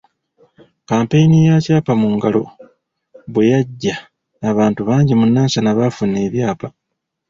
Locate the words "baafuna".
5.77-6.17